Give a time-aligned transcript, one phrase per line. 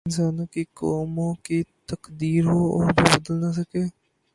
[0.03, 1.59] یعنی انسانوں کی یا قوموں کی
[1.85, 3.83] تقدیر ہو اور وہ بدل نہ سکے۔